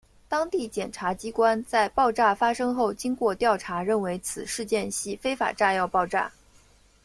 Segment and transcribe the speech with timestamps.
[0.27, 6.31] 当地检察机关在爆炸发生后经过调查认为此事件系非法炸药爆炸。